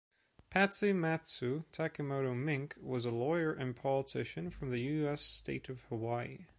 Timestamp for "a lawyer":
3.05-3.53